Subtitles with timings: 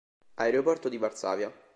[0.33, 1.53] Aeroporto di Varsavia